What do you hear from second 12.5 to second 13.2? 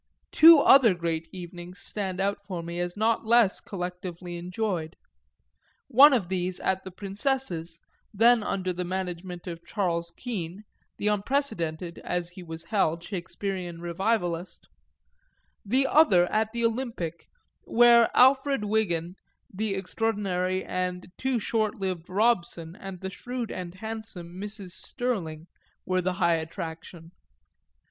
held)